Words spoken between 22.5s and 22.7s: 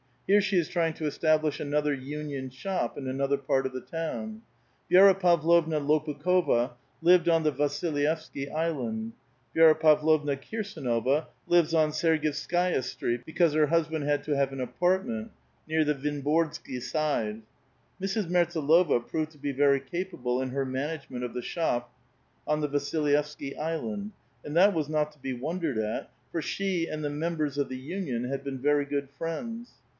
the